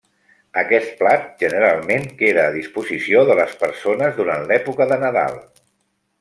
[0.59, 5.39] Aquest plat generalment queda a disposició de les persones durant l'època de Nadal.